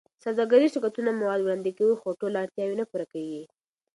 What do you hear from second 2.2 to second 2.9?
اړتیاوې نه